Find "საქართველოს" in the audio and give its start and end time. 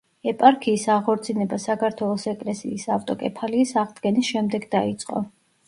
1.65-2.25